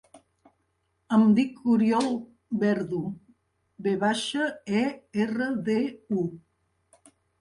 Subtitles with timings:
[1.17, 2.07] Em dic Oriol
[2.63, 3.01] Verdu:
[3.89, 4.49] ve baixa,
[4.81, 4.85] e,
[5.27, 5.77] erra, de,
[6.23, 6.25] u.